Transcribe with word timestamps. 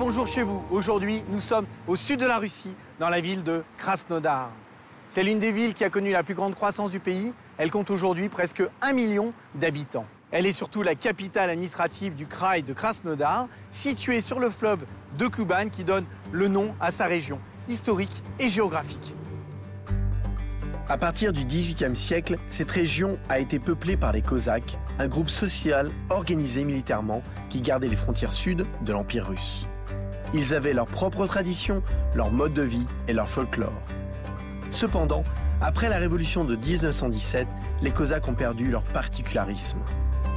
Bonjour 0.00 0.26
chez 0.26 0.42
vous. 0.42 0.62
Aujourd'hui, 0.70 1.22
nous 1.28 1.40
sommes 1.40 1.66
au 1.86 1.94
sud 1.94 2.20
de 2.20 2.24
la 2.24 2.38
Russie, 2.38 2.72
dans 2.98 3.10
la 3.10 3.20
ville 3.20 3.42
de 3.42 3.62
Krasnodar. 3.76 4.50
C'est 5.10 5.22
l'une 5.22 5.38
des 5.38 5.52
villes 5.52 5.74
qui 5.74 5.84
a 5.84 5.90
connu 5.90 6.10
la 6.10 6.22
plus 6.22 6.32
grande 6.34 6.54
croissance 6.54 6.90
du 6.90 7.00
pays. 7.00 7.34
Elle 7.58 7.70
compte 7.70 7.90
aujourd'hui 7.90 8.30
presque 8.30 8.62
un 8.80 8.94
million 8.94 9.34
d'habitants. 9.54 10.06
Elle 10.30 10.46
est 10.46 10.52
surtout 10.52 10.82
la 10.82 10.94
capitale 10.94 11.50
administrative 11.50 12.14
du 12.14 12.26
Kraï 12.26 12.62
de 12.62 12.72
Krasnodar, 12.72 13.46
située 13.70 14.22
sur 14.22 14.40
le 14.40 14.48
fleuve 14.48 14.86
de 15.18 15.26
Kuban 15.26 15.68
qui 15.68 15.84
donne 15.84 16.06
le 16.32 16.48
nom 16.48 16.74
à 16.80 16.92
sa 16.92 17.04
région 17.04 17.38
historique 17.68 18.22
et 18.38 18.48
géographique. 18.48 19.14
À 20.88 20.96
partir 20.96 21.34
du 21.34 21.44
XVIIIe 21.44 21.94
siècle, 21.94 22.36
cette 22.48 22.70
région 22.70 23.18
a 23.28 23.38
été 23.38 23.58
peuplée 23.58 23.98
par 23.98 24.12
les 24.12 24.22
Cosaques, 24.22 24.78
un 24.98 25.08
groupe 25.08 25.28
social 25.28 25.90
organisé 26.08 26.64
militairement 26.64 27.22
qui 27.50 27.60
gardait 27.60 27.88
les 27.88 27.96
frontières 27.96 28.32
sud 28.32 28.64
de 28.80 28.92
l'Empire 28.94 29.28
russe. 29.28 29.66
Ils 30.32 30.54
avaient 30.54 30.72
leurs 30.72 30.86
propres 30.86 31.26
traditions, 31.26 31.82
leur 32.14 32.30
mode 32.30 32.52
de 32.52 32.62
vie 32.62 32.86
et 33.08 33.12
leur 33.12 33.28
folklore. 33.28 33.72
Cependant, 34.70 35.24
après 35.60 35.88
la 35.88 35.98
révolution 35.98 36.44
de 36.44 36.54
1917, 36.54 37.48
les 37.82 37.90
Cosaques 37.90 38.28
ont 38.28 38.34
perdu 38.34 38.70
leur 38.70 38.82
particularisme 38.82 39.78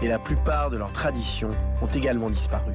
et 0.01 0.07
la 0.07 0.20
plupart 0.20 0.70
de 0.70 0.77
leurs 0.77 0.91
traditions 0.91 1.49
ont 1.81 1.87
également 1.87 2.29
disparu. 2.29 2.73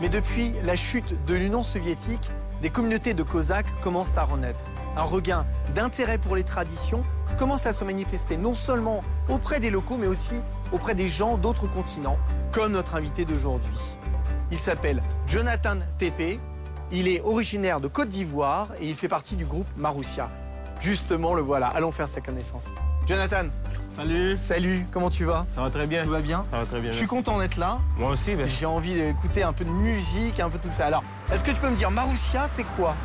Mais 0.00 0.08
depuis 0.08 0.52
la 0.64 0.76
chute 0.76 1.14
de 1.26 1.34
l'Union 1.34 1.62
soviétique, 1.62 2.30
des 2.62 2.70
communautés 2.70 3.14
de 3.14 3.22
Cosaques 3.22 3.80
commencent 3.80 4.16
à 4.16 4.24
renaître. 4.24 4.64
Un 4.96 5.02
regain 5.02 5.46
d'intérêt 5.74 6.18
pour 6.18 6.36
les 6.36 6.42
traditions 6.42 7.02
commence 7.38 7.64
à 7.64 7.72
se 7.72 7.84
manifester 7.84 8.36
non 8.36 8.54
seulement 8.54 9.02
auprès 9.28 9.60
des 9.60 9.70
locaux, 9.70 9.96
mais 9.98 10.08
aussi 10.08 10.34
auprès 10.72 10.94
des 10.94 11.08
gens 11.08 11.38
d'autres 11.38 11.68
continents, 11.68 12.18
comme 12.52 12.72
notre 12.72 12.96
invité 12.96 13.24
d'aujourd'hui. 13.24 13.96
Il 14.50 14.58
s'appelle 14.58 15.00
Jonathan 15.30 15.76
Tepe, 15.96 16.40
il 16.90 17.06
est 17.06 17.20
originaire 17.20 17.80
de 17.80 17.86
Côte 17.86 18.08
d'Ivoire 18.08 18.66
et 18.80 18.88
il 18.88 18.96
fait 18.96 19.06
partie 19.06 19.36
du 19.36 19.44
groupe 19.44 19.68
Marussia. 19.76 20.28
Justement, 20.80 21.34
le 21.34 21.42
voilà, 21.42 21.68
allons 21.68 21.92
faire 21.92 22.08
sa 22.08 22.20
connaissance. 22.20 22.66
Jonathan, 23.06 23.44
Salut. 23.86 24.36
salut, 24.36 24.86
comment 24.90 25.08
tu 25.08 25.24
vas? 25.24 25.44
Ça 25.46 25.60
va 25.62 25.70
très 25.70 25.86
bien. 25.86 26.02
Tout 26.02 26.10
va 26.10 26.20
bien? 26.20 26.42
Ça 26.42 26.58
va 26.58 26.66
très 26.66 26.80
bien. 26.80 26.90
Je 26.90 26.96
suis 26.96 27.06
content 27.06 27.38
d'être 27.38 27.58
là. 27.58 27.78
Moi 27.96 28.10
aussi, 28.10 28.34
ben, 28.34 28.44
J'ai 28.44 28.66
envie 28.66 28.94
d'écouter 28.94 29.44
un 29.44 29.52
peu 29.52 29.64
de 29.64 29.70
musique, 29.70 30.40
un 30.40 30.50
peu 30.50 30.58
tout 30.58 30.72
ça. 30.72 30.86
Alors, 30.86 31.04
est-ce 31.32 31.44
que 31.44 31.52
tu 31.52 31.60
peux 31.60 31.70
me 31.70 31.76
dire, 31.76 31.92
Marussia, 31.92 32.48
c'est 32.56 32.66
quoi? 32.74 32.96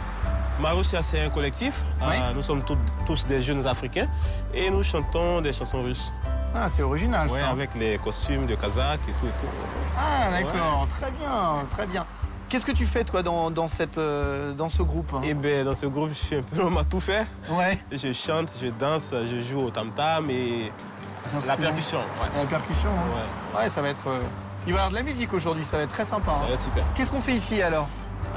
Marussia, 0.59 1.03
c'est 1.03 1.21
un 1.21 1.29
collectif. 1.29 1.83
Oui. 2.01 2.15
Euh, 2.15 2.33
nous 2.33 2.41
sommes 2.41 2.63
tous 3.05 3.27
des 3.27 3.43
jeunes 3.43 3.67
africains 3.67 4.07
et 4.51 4.71
nous 4.71 4.81
chantons 4.81 5.41
des 5.41 5.53
chansons 5.53 5.83
russes. 5.83 6.11
Ah, 6.55 6.67
c'est 6.69 6.83
original 6.83 7.27
Ouais, 7.29 7.39
ça. 7.39 7.49
avec 7.49 7.75
les 7.75 7.97
costumes 7.97 8.45
de 8.45 8.55
Kazakh 8.55 8.99
et 9.09 9.11
tout. 9.19 9.25
Et 9.27 9.29
tout. 9.41 9.47
Ah, 9.97 10.31
d'accord, 10.31 10.87
très 10.89 11.11
bien, 11.11 11.65
très 11.69 11.85
bien. 11.85 12.05
Qu'est-ce 12.47 12.65
que 12.65 12.71
tu 12.71 12.85
fais, 12.85 13.03
toi, 13.03 13.23
dans, 13.23 13.49
dans 13.51 13.67
cette, 13.67 13.97
euh, 13.97 14.53
dans 14.53 14.69
ce 14.69 14.83
groupe 14.83 15.11
Et 15.23 15.33
ben, 15.33 15.65
dans 15.65 15.73
ce 15.75 15.87
groupe, 15.87 16.09
je 16.09 16.13
suis 16.13 16.35
un 16.35 16.43
peu 16.43 16.57
l'homme 16.57 16.77
à 16.77 16.83
tout 16.83 16.99
faire. 16.99 17.25
Ouais. 17.49 17.77
Je 17.91 18.13
chante, 18.13 18.51
je 18.61 18.67
danse, 18.67 19.11
je 19.13 19.41
joue 19.41 19.61
au 19.61 19.69
tam-tam 19.71 20.29
et 20.29 20.71
la 21.47 21.57
percussion. 21.57 21.97
Ouais. 21.97 22.41
La 22.41 22.45
percussion, 22.45 22.89
hein. 22.89 23.55
Ouais, 23.57 23.63
Ouais, 23.63 23.69
ça 23.69 23.81
va 23.81 23.89
être... 23.89 24.07
euh, 24.07 24.21
Il 24.67 24.73
va 24.73 24.77
y 24.79 24.81
avoir 24.81 24.89
de 24.91 24.95
la 24.95 25.03
musique 25.03 25.33
aujourd'hui, 25.33 25.65
ça 25.65 25.77
va 25.77 25.83
être 25.83 25.91
très 25.91 26.05
sympa. 26.05 26.31
hein. 26.31 26.41
ça 26.43 26.47
va 26.47 26.53
être 26.53 26.61
super. 26.61 26.83
Qu'est-ce 26.95 27.11
qu'on 27.11 27.21
fait 27.21 27.33
ici, 27.33 27.61
alors? 27.63 27.87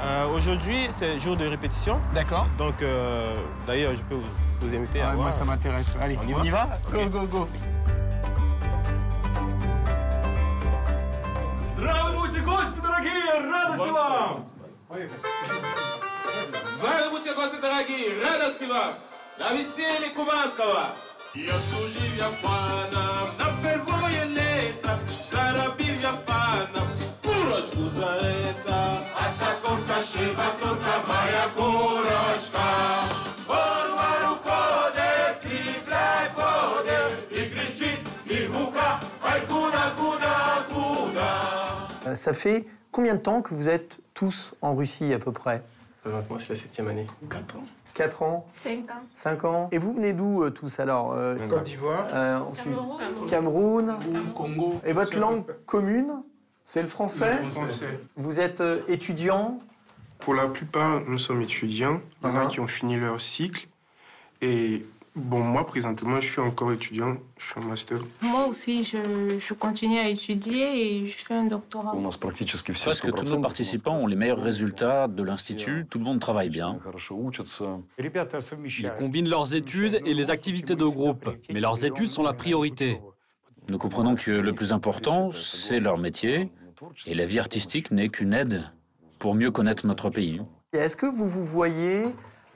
Euh, 0.01 0.27
Aujourd'hui, 0.35 0.87
c'est 0.91 1.19
jour 1.19 1.37
de 1.37 1.45
répétition. 1.47 1.99
D'accord. 2.13 2.47
Donc, 2.57 2.83
d'ailleurs, 3.67 3.93
je 3.95 4.01
peux 4.01 4.15
vous, 4.15 4.21
vous 4.67 4.75
inviter 4.75 5.01
à 5.01 5.09
Ah, 5.09 5.13
voir. 5.13 5.23
moi, 5.27 5.31
ça 5.31 5.45
m'intéresse. 5.45 5.93
Allez, 6.01 6.17
On 6.25 6.27
y 6.27 6.33
on 6.33 6.43
y 6.43 6.49
va? 6.49 6.67
Go, 6.91 7.05
go, 7.09 7.21
go. 7.27 7.47
Здравствуйте, 12.39 12.43
гости 12.43 12.79
дорогие! 12.81 13.51
Радости 13.51 13.89
вам! 13.89 14.49
Здравствуйте, 16.77 17.33
гости 17.33 17.55
дорогие! 17.61 18.23
Радости 18.23 18.63
вам! 18.63 18.93
На 19.37 19.51
веселье 19.51 20.09
кубанского! 20.15 20.95
Я 21.35 21.59
служил 21.59 22.15
я 22.17 22.31
панам 22.41 23.29
на 23.37 23.53
первое 23.61 24.25
лето, 24.25 24.97
заробил 25.29 25.99
я 26.01 26.13
панам 26.25 26.87
курочку 27.21 27.89
за 27.89 28.17
это. 28.21 29.03
А 29.17 29.31
та 29.39 29.53
курка 29.61 30.01
шиба, 30.03 30.51
курка 30.61 31.03
моя 31.07 31.49
курочка. 31.55 33.03
Вон 33.47 34.33
уходит, 34.33 35.35
сипляй 35.43 36.29
ходит, 36.35 37.31
и 37.31 37.49
кричит, 37.49 37.99
и 38.25 38.47
муха, 38.47 38.99
ай 39.23 39.41
Ça 42.15 42.33
fait 42.33 42.65
combien 42.91 43.15
de 43.15 43.19
temps 43.19 43.41
que 43.41 43.53
vous 43.53 43.69
êtes 43.69 43.99
tous 44.13 44.55
en 44.61 44.75
Russie, 44.75 45.13
à 45.13 45.19
peu 45.19 45.31
près? 45.31 45.61
Présentement, 46.01 46.37
c'est 46.37 46.49
la 46.49 46.55
septième 46.55 46.87
année. 46.87 47.05
4 47.29 47.55
ans. 47.57 47.63
4 47.93 48.23
ans? 48.23 48.47
5 48.55 48.89
ans. 48.91 48.93
5 49.15 49.45
ans 49.45 49.69
Et 49.71 49.77
vous 49.77 49.93
venez 49.93 50.13
d'où, 50.13 50.43
euh, 50.43 50.49
tous, 50.51 50.79
alors 50.79 51.13
euh, 51.13 51.35
Côte 51.49 51.63
d'Ivoire. 51.63 52.07
euh, 52.13 52.39
ensuite, 52.39 52.73
Cameroun. 53.27 53.97
Congo. 54.35 54.79
Et 54.85 54.93
votre 54.93 55.17
langue 55.17 55.43
commune, 55.65 56.21
c'est 56.63 56.81
le 56.81 56.87
français? 56.87 57.41
Français. 57.49 57.99
Vous 58.15 58.39
êtes 58.39 58.61
euh, 58.61 58.81
étudiant? 58.87 59.59
Pour 60.19 60.33
la 60.33 60.47
plupart, 60.47 61.01
nous 61.07 61.19
sommes 61.19 61.41
étudiants. 61.41 62.01
Il 62.23 62.29
y 62.29 62.31
en 62.31 62.35
a 62.35 62.43
Uh-huh. 62.45 62.47
qui 62.47 62.59
ont 62.59 62.67
fini 62.67 62.97
leur 62.97 63.19
cycle. 63.19 63.67
Et 64.41 64.83
Bon, 65.15 65.39
moi, 65.39 65.65
présentement, 65.65 66.21
je 66.21 66.27
suis 66.27 66.39
encore 66.39 66.71
étudiant. 66.71 67.17
Je 67.37 67.45
suis 67.45 67.59
en 67.59 67.63
master. 67.63 67.97
Moi 68.21 68.45
aussi, 68.47 68.83
je, 68.83 69.39
je 69.39 69.53
continue 69.53 69.97
à 69.97 70.07
étudier 70.07 71.03
et 71.03 71.07
je 71.07 71.17
fais 71.17 71.33
un 71.33 71.45
doctorat. 71.45 71.93
Presque 72.73 73.11
tous 73.13 73.29
nos 73.29 73.39
participants 73.39 73.97
ont 73.97 74.07
les 74.07 74.15
meilleurs 74.15 74.41
résultats 74.41 75.07
de 75.07 75.23
l'Institut. 75.23 75.85
Tout 75.89 75.97
le 75.97 76.05
monde 76.05 76.19
travaille 76.19 76.49
bien. 76.49 76.79
Ils 77.97 78.91
combinent 78.97 79.29
leurs 79.29 79.53
études 79.55 80.01
et 80.05 80.13
les 80.13 80.29
activités 80.29 80.75
de 80.75 80.85
groupe. 80.85 81.29
Mais 81.51 81.59
leurs 81.59 81.83
études 81.83 82.09
sont 82.09 82.23
la 82.23 82.33
priorité. 82.33 83.01
Nous 83.67 83.77
comprenons 83.77 84.15
que 84.15 84.31
le 84.31 84.53
plus 84.53 84.71
important, 84.73 85.31
c'est 85.33 85.79
leur 85.79 85.97
métier. 85.97 86.51
Et 87.05 87.15
la 87.15 87.25
vie 87.25 87.39
artistique 87.39 87.91
n'est 87.91 88.09
qu'une 88.09 88.33
aide 88.33 88.63
pour 89.17 89.35
mieux 89.35 89.51
connaître 89.51 89.85
notre 89.85 90.09
pays. 90.09 90.41
Est-ce 90.71 90.95
que 90.95 91.05
vous 91.07 91.27
vous 91.27 91.43
voyez 91.43 92.05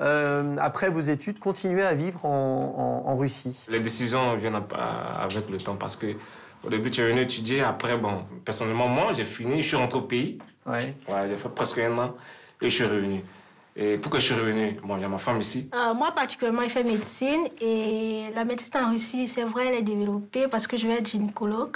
euh, 0.01 0.55
après 0.59 0.89
vos 0.89 0.99
études, 0.99 1.39
continuer 1.39 1.83
à 1.83 1.93
vivre 1.93 2.25
en, 2.25 3.03
en- 3.05 3.09
en 3.11 3.17
Russie 3.17 3.57
Les 3.69 3.79
décisions 3.79 4.35
viennent 4.35 4.55
avec 5.19 5.49
le 5.49 5.57
temps 5.57 5.75
parce 5.75 5.95
que 5.95 6.07
au 6.65 6.69
début, 6.69 6.89
tu 6.91 7.01
es 7.01 7.07
venu 7.09 7.21
étudier. 7.21 7.61
Après, 7.61 7.97
bon, 7.97 8.23
personnellement, 8.45 8.87
moi, 8.87 9.11
j'ai 9.13 9.25
fini, 9.25 9.61
je 9.61 9.67
suis 9.67 9.75
rentré 9.77 9.99
au 9.99 10.03
pays. 10.03 10.39
Ouais. 10.65 10.95
Voilà, 11.07 11.27
j'ai 11.27 11.35
fait 11.37 11.49
presque 11.49 11.77
un 11.79 11.97
an 11.97 12.15
et 12.61 12.69
je 12.69 12.73
suis 12.75 12.85
revenu. 12.85 13.21
Et 13.75 13.97
pourquoi 13.97 14.19
je 14.21 14.25
suis 14.27 14.35
revenu? 14.35 14.77
Bon, 14.83 14.97
j'ai 14.97 15.07
ma 15.07 15.17
femme 15.17 15.39
ici. 15.39 15.69
Euh, 15.73 15.93
moi, 15.93 16.11
particulièrement, 16.11 16.61
je 16.63 16.69
fais 16.69 16.83
médecine 16.85 17.47
et 17.59 18.25
la 18.33 18.45
médecine 18.45 18.71
en 18.81 18.91
Russie, 18.91 19.27
c'est 19.27 19.43
vrai, 19.43 19.67
elle 19.67 19.75
est 19.75 19.81
développée 19.81 20.47
parce 20.47 20.65
que 20.67 20.77
je 20.77 20.87
vais 20.87 20.93
être 20.93 21.07
gynécologue. 21.09 21.75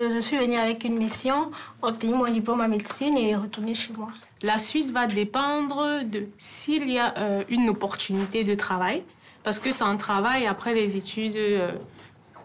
Je 0.00 0.18
suis 0.20 0.36
venue 0.38 0.56
avec 0.58 0.84
une 0.84 0.96
mission, 0.96 1.50
obtenir 1.82 2.16
mon 2.16 2.30
diplôme 2.30 2.60
en 2.60 2.68
médecine 2.68 3.16
et 3.16 3.34
retourner 3.34 3.74
chez 3.74 3.92
moi. 3.94 4.10
La 4.42 4.58
suite 4.58 4.90
va 4.90 5.06
dépendre 5.06 6.04
de 6.04 6.28
s'il 6.38 6.90
y 6.90 6.98
a 6.98 7.16
euh, 7.18 7.44
une 7.48 7.68
opportunité 7.68 8.44
de 8.44 8.54
travail, 8.54 9.02
parce 9.42 9.58
que 9.58 9.72
sans 9.72 9.96
travail, 9.96 10.46
après 10.46 10.74
les 10.74 10.96
études, 10.96 11.34
euh, 11.36 11.72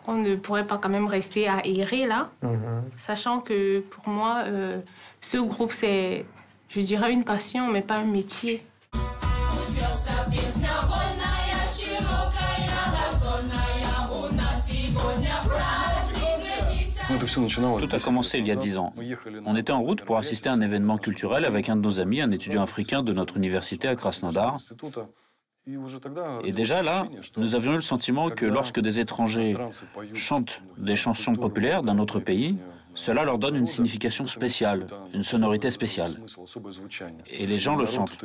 on 0.08 0.16
ne 0.16 0.36
pourrait 0.36 0.66
pas 0.66 0.78
quand 0.80 0.90
même 0.90 1.06
rester 1.06 1.48
à 1.48 1.66
errer 1.66 2.08
là, 2.08 2.32
sachant 2.96 3.40
que 3.40 3.80
pour 3.80 4.10
moi, 4.10 4.44
euh, 4.48 4.80
ce 5.22 5.38
groupe, 5.38 5.72
c'est, 5.72 6.26
je 6.70 6.82
dirais, 6.82 7.14
une 7.14 7.24
passion, 7.24 7.68
mais 7.68 7.82
pas 7.82 7.98
un 7.98 8.06
métier. 8.06 8.66
Tout 17.20 17.96
a 17.96 18.00
commencé 18.00 18.40
il 18.40 18.48
y 18.48 18.52
a 18.52 18.56
dix 18.56 18.78
ans. 18.78 18.94
On 19.46 19.56
était 19.56 19.72
en 19.72 19.82
route 19.82 20.04
pour 20.04 20.18
assister 20.18 20.50
à 20.50 20.54
un 20.54 20.62
événement 20.62 20.98
culturel 20.98 21.46
avec 21.46 21.70
un 21.70 21.76
de 21.76 21.82
nos 21.82 22.00
amis, 22.00 22.22
un 22.22 22.32
étudiant 22.32 22.64
africain 22.64 23.04
de 23.04 23.14
notre 23.14 23.38
université 23.38 23.88
à 23.88 23.96
Krasnodar. 23.96 24.58
Et 26.44 26.52
déjà 26.52 26.82
là, 26.82 27.08
nous 27.38 27.56
avions 27.56 27.72
eu 27.72 27.76
le 27.76 27.82
sentiment 27.82 28.30
que 28.30 28.46
lorsque 28.46 28.82
des 28.82 29.00
étrangers 29.00 29.56
chantent 30.14 30.62
des 30.78 30.96
chansons 30.96 31.36
populaires 31.36 31.84
d'un 31.84 32.00
autre 32.00 32.20
pays, 32.20 32.58
cela 32.96 33.24
leur 33.24 33.38
donne 33.38 33.56
une 33.56 33.68
signification 33.68 34.28
spéciale, 34.28 34.88
une 35.14 35.24
sonorité 35.24 35.72
spéciale. 35.72 36.16
Et 37.30 37.48
les 37.48 37.58
gens 37.58 37.76
le 37.76 37.86
sentent. 37.86 38.18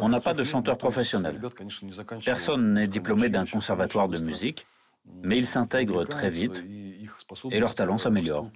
On 0.00 0.08
n'a 0.08 0.20
pas 0.20 0.34
de 0.34 0.42
chanteur 0.42 0.78
professionnel. 0.78 1.40
Personne 2.24 2.74
n'est 2.74 2.86
diplômé 2.86 3.28
d'un 3.28 3.46
conservatoire 3.46 4.08
de 4.08 4.18
musique, 4.18 4.66
mais 5.22 5.38
ils 5.38 5.46
s'intègrent 5.46 6.04
très 6.04 6.30
vite 6.30 6.62
et 7.50 7.60
leur 7.60 7.74
talent 7.74 7.98
s'améliore. 7.98 8.48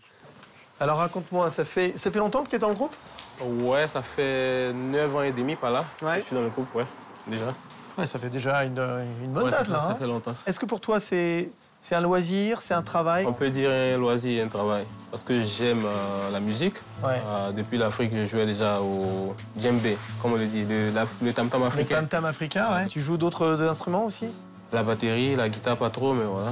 Alors 0.81 0.99
raconte-moi, 0.99 1.51
ça 1.51 1.65
fait, 1.65 1.97
ça 1.97 2.11
fait 2.11 2.19
longtemps 2.19 2.43
que 2.43 2.49
tu 2.51 2.57
es 2.57 2.59
dans 2.59 2.69
le 2.69 2.75
groupe? 2.75 2.95
Ouais, 3.41 3.87
ça 3.87 4.03
fait 4.03 4.73
9 4.73 5.17
ans 5.17 5.23
et 5.23 5.33
demi 5.33 5.55
par 5.55 5.71
là. 5.71 5.85
Ouais. 6.03 6.19
Je 6.21 6.25
suis 6.25 6.35
dans 6.35 6.43
le 6.43 6.49
groupe, 6.49 6.73
ouais, 6.75 6.85
déjà. 7.29 7.55
Ouais, 7.97 8.07
ça 8.07 8.19
fait 8.19 8.29
déjà 8.29 8.65
une, 8.65 8.79
une 9.23 9.33
bonne 9.33 9.45
Ouais, 9.45 9.51
date 9.53 9.67
ça, 9.67 9.73
là. 9.73 9.81
Ça 9.81 9.91
hein. 9.91 9.97
fait 9.97 10.07
longtemps. 10.07 10.35
Est-ce 10.47 10.59
que 10.59 10.67
pour 10.67 10.81
toi 10.81 10.99
c'est 10.99 11.51
c'est 11.85 11.95
un 11.97 12.01
loisir, 12.01 12.63
c'est 12.63 12.73
un 12.73 12.81
travail 12.81 13.27
On 13.29 13.35
peut 13.35 13.51
dire 13.51 13.71
un 13.71 13.99
loisir 13.99 14.39
et 14.39 14.43
un 14.43 14.49
travail. 14.49 14.87
Parce 15.11 15.23
que 15.23 15.43
j'aime 15.43 15.85
euh, 15.85 16.31
la 16.33 16.41
musique. 16.41 16.77
Ouais. 17.05 17.21
Euh, 17.27 17.53
depuis 17.53 17.77
l'Afrique, 17.77 18.11
je 18.15 18.25
jouais 18.25 18.47
déjà 18.47 18.81
au 18.81 19.37
djembé, 19.61 19.99
comme 20.23 20.33
on 20.33 20.37
le 20.37 20.47
dit, 20.47 20.65
le, 20.65 20.91
le 21.23 21.33
tam-tam 21.35 21.61
Le 21.61 21.67
africain. 21.67 21.97
tam-tam 21.97 22.25
africain, 22.25 22.67
ouais. 22.75 22.87
Tu 22.87 23.03
joues 23.03 23.19
d'autres 23.19 23.61
instruments 23.69 24.07
aussi? 24.07 24.29
La 24.73 24.83
batterie, 24.83 25.37
la 25.37 25.49
guitare, 25.49 25.77
pas 25.77 25.91
trop, 25.91 26.15
mais 26.15 26.25
voilà. 26.25 26.51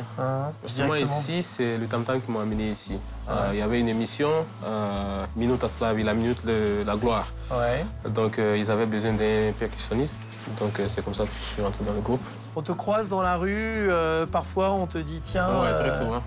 Justement, 0.64 0.94
directement. 0.94 1.18
ici, 1.20 1.42
c'est 1.42 1.76
le 1.76 1.86
tam-tam 1.88 2.20
qui 2.20 2.30
m'a 2.30 2.42
amené 2.42 2.70
ici. 2.70 2.96
Ah 3.26 3.30
Euh, 3.32 3.34
ouais. 3.48 3.56
Il 3.56 3.58
y 3.58 3.62
avait 3.62 3.80
une 3.80 3.88
émission, 3.88 4.30
euh, 4.64 5.24
Minuta 5.34 5.68
Slavi, 5.68 6.04
la 6.04 6.14
minute 6.14 6.44
de 6.46 6.84
la 6.86 6.94
gloire. 6.94 7.26
Ouais. 7.50 7.84
Donc, 8.10 8.38
euh, 8.38 8.56
ils 8.56 8.70
avaient 8.70 8.86
besoin 8.86 9.12
d'un 9.14 9.50
percussionniste. 9.58 10.20
Donc, 10.60 10.80
c'est 10.88 11.04
comme 11.04 11.14
ça 11.14 11.24
que 11.24 11.30
je 11.32 11.54
suis 11.54 11.62
rentré 11.62 11.84
dans 11.84 11.94
le 11.94 12.00
groupe. 12.00 12.20
On 12.54 12.62
te 12.62 12.70
croise 12.72 13.08
dans 13.08 13.22
la 13.22 13.36
rue, 13.36 13.88
parfois 14.30 14.70
on 14.72 14.86
te 14.86 14.98
dit 14.98 15.20
tiens. 15.20 15.48
ouais, 15.60 15.74
très 15.76 15.90
souvent. 15.90 16.22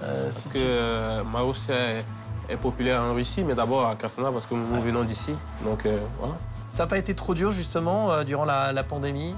Parce 0.00 0.36
si 0.36 0.48
que 0.50 1.20
tu- 1.22 1.26
Maroussia 1.28 1.74
est, 1.74 2.04
est 2.50 2.56
populaire 2.56 3.00
en 3.02 3.14
Russie, 3.14 3.44
mais 3.44 3.54
d'abord 3.54 3.86
à 3.88 3.94
Krasnodar 3.96 4.32
parce 4.32 4.46
que 4.46 4.54
nous 4.54 4.80
venons 4.82 5.04
d'ici. 5.04 5.34
Donc, 5.64 5.86
voilà. 6.18 6.34
Ça 6.72 6.82
n'a 6.84 6.86
pas 6.86 6.98
été 6.98 7.14
trop 7.14 7.34
dur 7.34 7.50
justement 7.50 8.22
durant 8.24 8.44
la, 8.44 8.72
la 8.72 8.82
pandémie? 8.84 9.34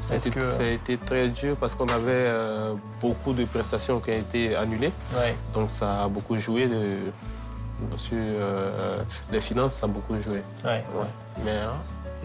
Ça 0.00 0.14
a, 0.14 0.16
été, 0.18 0.30
que- 0.30 0.42
ça 0.44 0.62
a 0.62 0.66
été 0.66 0.96
très 0.98 1.28
dur 1.28 1.56
parce 1.56 1.74
qu'on 1.74 1.86
avait 1.88 2.10
euh, 2.12 2.74
beaucoup 3.00 3.32
de 3.32 3.44
prestations 3.44 4.00
qui 4.00 4.10
ont 4.10 4.14
été 4.18 4.54
annulées. 4.56 4.92
Ouais. 5.16 5.34
Donc 5.54 5.70
ça 5.70 6.04
a 6.04 6.08
beaucoup 6.08 6.36
joué 6.36 6.66
de, 6.66 6.96
sur 7.96 8.16
euh, 8.18 8.98
les 9.30 9.40
finances, 9.40 9.74
ça 9.74 9.86
a 9.86 9.88
beaucoup 9.88 10.16
joué. 10.20 10.42
Ouais. 10.64 10.84
Ouais. 10.94 11.06
Mais 11.44 11.52
hein, 11.52 11.74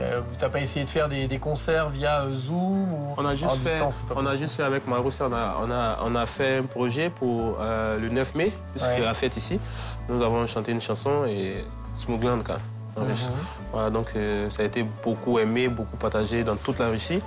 Euh, 0.02 0.22
T'as 0.38 0.48
pas 0.50 0.62
essayé 0.62 0.86
de 0.86 0.90
faire 0.90 1.10
des, 1.10 1.28
des 1.28 1.40
concerts 1.40 1.90
via 1.90 2.22
euh, 2.22 2.34
Zoom 2.34 2.94
ou 2.94 3.14
on 3.18 3.26
a 3.26 3.36
juste 3.36 3.52
en 3.52 3.56
fait, 3.56 3.72
distance, 3.74 4.04
on 4.16 4.26
a 4.26 4.36
juste 4.38 4.56
fait 4.56 4.64
avec 4.64 4.88
Maroussia, 4.88 5.26
on 5.30 5.34
a, 5.34 5.58
on 5.62 5.70
a, 5.72 6.00
on 6.06 6.16
a 6.16 6.26
fait 6.26 6.58
un 6.60 6.64
projet 6.64 7.10
pour 7.10 7.58
euh, 7.60 8.00
le 8.00 8.08
9 8.10 8.36
mai, 8.36 8.54
puisque 8.72 8.88
Ouais. 8.88 8.96
c'est 9.00 9.04
la 9.06 9.14
fête 9.14 9.36
ici. 9.36 9.60
Nous 10.08 10.22
avons 10.24 10.48
chanté 10.48 10.72
une 10.72 10.80
chanson 10.82 11.26
et 11.28 11.66
Smougland, 11.96 12.44
quoi. 12.46 12.58
Russie. 12.96 13.28
Voilà, 13.72 13.90
donc 13.90 14.08
ça 14.50 14.62
a 14.64 14.66
été 14.66 14.84
beaucoup 15.04 15.38
aimé, 15.40 15.68
beaucoup 15.70 15.96
partagé 15.98 16.44
dans 16.44 16.56
toute 16.58 16.80
la 16.80 16.88
Russie. 16.90 17.22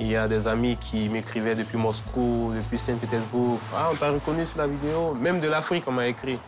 Il 0.00 0.08
y 0.08 0.16
a 0.16 0.26
des 0.26 0.48
amis 0.48 0.76
qui 0.76 1.08
m'écrivaient 1.08 1.54
depuis 1.54 1.78
Moscou, 1.78 2.52
depuis 2.56 2.78
Saint-Pétersbourg. 2.78 3.58
Ah, 3.74 3.90
on 3.92 3.96
t'a 3.96 4.10
reconnu 4.10 4.44
sur 4.44 4.58
la 4.58 4.66
vidéo. 4.66 5.14
Même 5.20 5.40
de 5.40 5.48
l'Afrique, 5.48 5.84
on 5.86 5.92
m'a 5.92 6.08
écrit. 6.08 6.38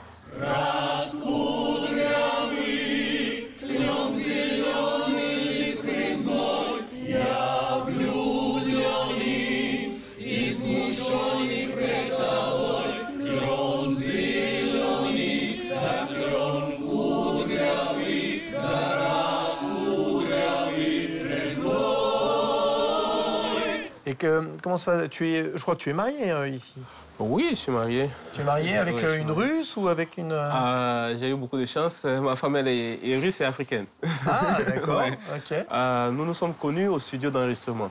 Et 24.07 24.15
que 24.15 24.49
comment 24.63 24.77
ça 24.77 24.85
se 24.85 25.01
passe? 25.01 25.11
Tu 25.11 25.27
es, 25.29 25.51
Je 25.55 25.63
crois 25.63 25.75
que 25.75 25.81
tu 25.81 25.91
es 25.91 25.93
marié 25.93 26.31
euh, 26.31 26.49
ici. 26.49 26.75
Oui, 27.19 27.47
je 27.51 27.57
suis 27.57 27.73
marié. 27.73 28.09
Tu 28.35 28.43
es 28.43 28.45
marié 28.45 28.77
avec 28.77 28.97
Oui, 28.97 29.05
euh, 29.05 29.19
une 29.19 29.27
marié. 29.29 29.43
russe 29.51 29.77
ou 29.77 29.89
avec 29.89 30.17
une. 30.19 30.33
euh, 30.33 30.49
Ah, 30.51 31.09
J'ai 31.19 31.31
eu 31.31 31.35
beaucoup 31.35 31.57
de 31.59 31.67
chance. 31.67 32.05
Ma 32.05 32.37
femme, 32.37 32.57
elle 32.57 32.69
est, 32.69 33.01
est 33.09 33.19
russe 33.19 33.41
et 33.41 33.45
africaine. 33.45 33.87
Ah, 34.29 34.59
d'accord. 34.67 34.99
Ouais. 35.01 35.19
Ok. 35.35 36.13
Nous 36.13 36.25
nous 36.25 36.35
sommes 36.35 36.55
connus 36.55 36.89
au 36.89 36.99
studio 36.99 37.31
d'enregistrement. 37.31 37.91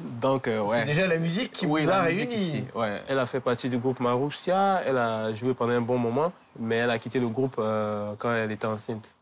Donc, 0.00 0.46
ouais. 0.46 0.62
C'est 0.70 0.84
déjà 0.86 1.06
la 1.06 1.18
musique 1.18 1.52
qui 1.52 1.66
Oui, 1.66 1.82
vous 1.82 1.90
a 1.90 2.00
réunis. 2.02 2.64
ouais. 2.74 3.02
Elle 3.08 3.18
a 3.18 3.26
fait 3.26 3.40
partie 3.40 3.68
du 3.68 3.76
groupe 3.78 4.00
Maroussia. 4.00 4.80
Elle 4.86 4.96
a 4.96 5.34
joué 5.34 5.52
pendant 5.52 5.74
un 5.74 5.80
bon 5.82 5.98
moment, 5.98 6.32
mais 6.58 6.76
elle 6.76 6.90
a 6.90 6.98
quitté 6.98 7.20
le 7.20 7.28
groupe 7.28 7.56
quand 7.56 8.32
elle 8.34 8.50
était 8.52 8.66
enceinte. 8.66 9.12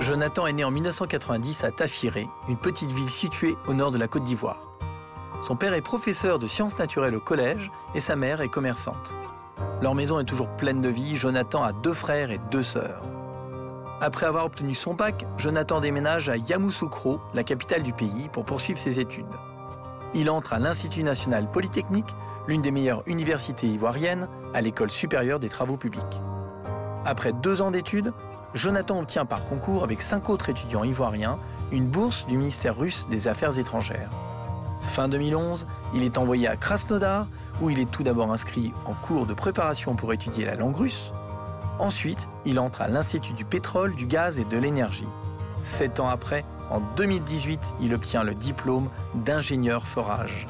Jonathan 0.00 0.46
est 0.46 0.54
né 0.54 0.64
en 0.64 0.70
1990 0.70 1.62
à 1.62 1.70
Tafiré, 1.70 2.26
une 2.48 2.56
petite 2.56 2.90
ville 2.90 3.10
située 3.10 3.54
au 3.68 3.74
nord 3.74 3.92
de 3.92 3.98
la 3.98 4.08
Côte 4.08 4.24
d'Ivoire. 4.24 4.62
Son 5.46 5.56
père 5.56 5.74
est 5.74 5.82
professeur 5.82 6.38
de 6.38 6.46
sciences 6.46 6.78
naturelles 6.78 7.14
au 7.14 7.20
collège 7.20 7.70
et 7.94 8.00
sa 8.00 8.16
mère 8.16 8.40
est 8.40 8.48
commerçante. 8.48 9.12
Leur 9.82 9.94
maison 9.94 10.18
est 10.18 10.24
toujours 10.24 10.48
pleine 10.48 10.80
de 10.80 10.88
vie. 10.88 11.16
Jonathan 11.16 11.62
a 11.62 11.72
deux 11.72 11.92
frères 11.92 12.30
et 12.30 12.40
deux 12.50 12.62
sœurs. 12.62 13.02
Après 14.00 14.24
avoir 14.24 14.46
obtenu 14.46 14.74
son 14.74 14.94
bac, 14.94 15.26
Jonathan 15.36 15.82
déménage 15.82 16.30
à 16.30 16.38
Yamoussoukro, 16.38 17.20
la 17.34 17.44
capitale 17.44 17.82
du 17.82 17.92
pays, 17.92 18.30
pour 18.32 18.46
poursuivre 18.46 18.78
ses 18.78 19.00
études. 19.00 19.26
Il 20.14 20.30
entre 20.30 20.54
à 20.54 20.58
l'Institut 20.58 21.02
national 21.02 21.50
polytechnique, 21.50 22.16
l'une 22.48 22.62
des 22.62 22.70
meilleures 22.70 23.02
universités 23.04 23.66
ivoiriennes, 23.66 24.28
à 24.54 24.62
l'école 24.62 24.90
supérieure 24.90 25.40
des 25.40 25.50
travaux 25.50 25.76
publics. 25.76 26.22
Après 27.04 27.34
deux 27.34 27.60
ans 27.60 27.70
d'études, 27.70 28.12
Jonathan 28.54 28.98
obtient 28.98 29.24
par 29.24 29.44
concours 29.44 29.84
avec 29.84 30.02
cinq 30.02 30.28
autres 30.28 30.48
étudiants 30.48 30.82
ivoiriens 30.82 31.38
une 31.70 31.86
bourse 31.86 32.26
du 32.26 32.36
ministère 32.36 32.76
russe 32.76 33.06
des 33.08 33.28
Affaires 33.28 33.58
étrangères. 33.58 34.10
Fin 34.80 35.08
2011, 35.08 35.66
il 35.94 36.02
est 36.02 36.18
envoyé 36.18 36.48
à 36.48 36.56
Krasnodar, 36.56 37.28
où 37.60 37.70
il 37.70 37.78
est 37.78 37.90
tout 37.90 38.02
d'abord 38.02 38.32
inscrit 38.32 38.72
en 38.86 38.94
cours 38.94 39.26
de 39.26 39.34
préparation 39.34 39.94
pour 39.94 40.12
étudier 40.12 40.44
la 40.44 40.56
langue 40.56 40.74
russe. 40.74 41.12
Ensuite, 41.78 42.28
il 42.44 42.58
entre 42.58 42.82
à 42.82 42.88
l'Institut 42.88 43.34
du 43.34 43.44
pétrole, 43.44 43.94
du 43.94 44.06
gaz 44.06 44.38
et 44.38 44.44
de 44.44 44.58
l'énergie. 44.58 45.06
Sept 45.62 46.00
ans 46.00 46.08
après, 46.08 46.44
en 46.70 46.80
2018, 46.96 47.60
il 47.80 47.94
obtient 47.94 48.24
le 48.24 48.34
diplôme 48.34 48.88
d'ingénieur 49.14 49.86
forage. 49.86 50.46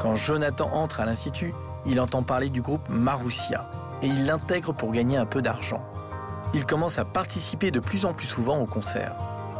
Quand 0.00 0.14
Jonathan 0.14 0.70
entre 0.72 1.00
à 1.00 1.04
l'Institut, 1.04 1.52
il 1.84 2.00
entend 2.00 2.22
parler 2.22 2.48
du 2.48 2.62
groupe 2.62 2.88
Maroussia 2.88 3.70
et 4.02 4.06
il 4.06 4.26
l'intègre 4.26 4.72
pour 4.72 4.92
gagner 4.92 5.16
un 5.16 5.26
peu 5.26 5.42
d'argent. 5.42 5.82
Il 6.56 6.64
commence 6.64 6.98
à 6.98 7.04
participer 7.04 7.70
de 7.70 7.80
plus 7.80 8.06
en 8.06 8.14
plus 8.14 8.26
souvent 8.26 8.58
aux 8.58 8.66
concerts. 8.66 9.14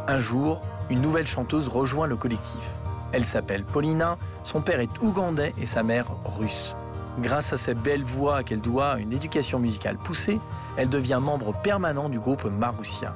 Un 0.07 0.17
jour, 0.17 0.63
une 0.89 0.99
nouvelle 0.99 1.27
chanteuse 1.27 1.67
rejoint 1.67 2.07
le 2.07 2.15
collectif. 2.15 2.71
Elle 3.11 3.23
s'appelle 3.23 3.63
Paulina, 3.63 4.17
son 4.43 4.61
père 4.61 4.79
est 4.79 4.89
ougandais 5.03 5.53
et 5.61 5.67
sa 5.67 5.83
mère 5.83 6.07
russe. 6.25 6.75
Grâce 7.19 7.53
à 7.53 7.57
sa 7.57 7.75
belle 7.75 8.03
voix 8.03 8.41
qu'elle 8.41 8.61
doit 8.61 8.93
à 8.93 8.97
une 8.97 9.13
éducation 9.13 9.59
musicale 9.59 9.97
poussée, 9.97 10.39
elle 10.75 10.89
devient 10.89 11.19
membre 11.21 11.53
permanent 11.61 12.09
du 12.09 12.19
groupe 12.19 12.45
Maroussia. 12.45 13.13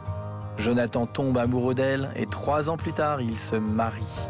Jonathan 0.59 1.07
tombe 1.07 1.39
amoureux 1.39 1.73
d'elle 1.73 2.11
et 2.15 2.27
trois 2.27 2.69
ans 2.69 2.77
plus 2.77 2.93
tard, 2.93 3.19
ils 3.19 3.39
se 3.39 3.55
marient. 3.55 4.29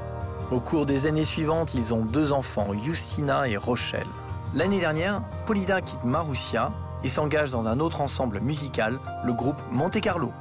Au 0.50 0.62
cours 0.62 0.86
des 0.86 1.08
années 1.08 1.26
suivantes, 1.26 1.74
ils 1.74 1.94
ont 1.94 2.06
deux 2.06 2.32
enfants, 2.32 2.70
Justina 2.86 3.50
et 3.50 3.58
Rochelle. 3.58 4.08
L'année 4.54 4.80
dernière, 4.80 5.22
Paulina 5.46 5.82
quitte 5.82 6.06
Maroussia 6.06 6.72
et 7.04 7.10
s'engage 7.10 7.52
dans 7.52 7.66
un 7.68 7.80
autre 7.80 8.02
ensemble 8.02 8.40
musical, 8.40 9.00
le 9.24 9.34
groupe 9.34 9.62
Monte 9.72 10.00
Carlo. 10.02 10.32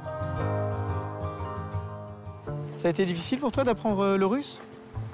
Ça 2.77 2.87
a 2.87 2.91
été 2.91 3.05
difficile 3.05 3.39
pour 3.39 3.51
toi 3.51 3.63
d'apprendre 3.63 4.03
euh, 4.03 4.17
le 4.17 4.25
russe? 4.25 4.59